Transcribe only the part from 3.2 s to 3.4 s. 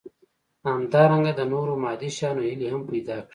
کړي.